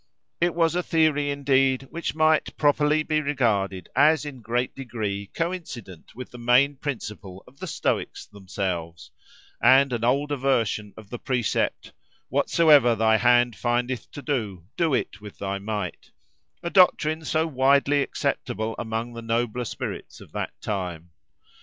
[0.39, 6.15] It was a theory, indeed, which might properly be regarded as in great degree coincident
[6.15, 9.11] with the main principle of the Stoics themselves,
[9.61, 11.93] and an older version of the precept
[12.29, 18.73] "Whatsoever thy hand findeth to do, do it with thy might"—a doctrine so widely acceptable
[18.79, 21.11] among the nobler spirits of that time.